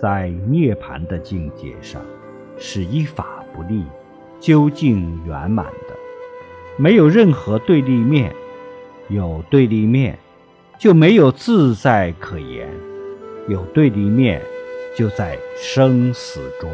[0.00, 2.00] 在涅槃的境界上，
[2.56, 3.84] 是依法不立，
[4.38, 5.94] 究竟圆满的，
[6.76, 8.32] 没有任何对立面。
[9.08, 10.16] 有对立面，
[10.78, 12.68] 就没有自在可言；
[13.48, 14.40] 有对立面，
[14.96, 16.70] 就在生死中。